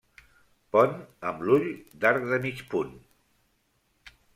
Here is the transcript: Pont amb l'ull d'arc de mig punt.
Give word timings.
Pont 0.75 0.95
amb 1.33 1.45
l'ull 1.49 1.69
d'arc 2.05 2.29
de 2.33 2.43
mig 2.47 2.67
punt. 2.75 3.01